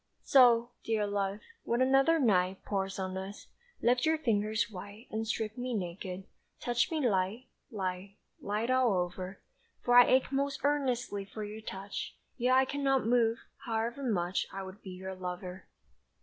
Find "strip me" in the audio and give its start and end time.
5.27-5.75